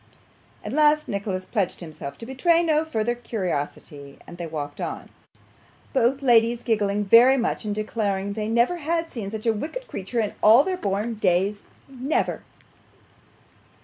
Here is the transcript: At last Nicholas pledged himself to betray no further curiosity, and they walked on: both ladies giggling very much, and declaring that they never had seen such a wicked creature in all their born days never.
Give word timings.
At 0.65 0.73
last 0.73 1.07
Nicholas 1.07 1.45
pledged 1.45 1.79
himself 1.79 2.17
to 2.17 2.25
betray 2.25 2.63
no 2.63 2.83
further 2.83 3.13
curiosity, 3.13 4.17
and 4.25 4.39
they 4.39 4.47
walked 4.47 4.81
on: 4.81 5.09
both 5.93 6.23
ladies 6.23 6.63
giggling 6.63 7.05
very 7.05 7.37
much, 7.37 7.65
and 7.65 7.75
declaring 7.75 8.29
that 8.29 8.33
they 8.33 8.47
never 8.49 8.77
had 8.77 9.11
seen 9.11 9.29
such 9.29 9.45
a 9.45 9.53
wicked 9.53 9.85
creature 9.87 10.19
in 10.19 10.33
all 10.41 10.63
their 10.63 10.75
born 10.75 11.13
days 11.13 11.61
never. 11.87 12.41